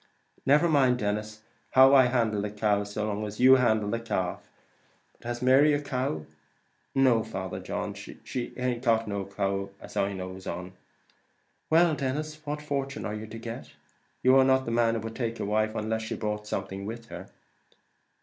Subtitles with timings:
[0.47, 1.41] "Never mind, Denis,
[1.73, 4.41] how I handle the cow, so long as you handle the calf;
[5.13, 6.25] but has Mary a cow?"
[6.95, 10.71] "No, Father John, she aint got a cow then, as I knows on."
[11.69, 13.73] "Well, Denis, and what fortune are you to get?
[14.23, 17.29] You are not the man would take a wife unless she brought something with her."